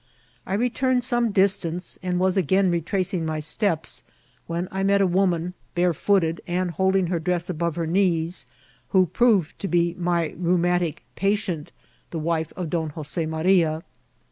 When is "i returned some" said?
0.47-1.29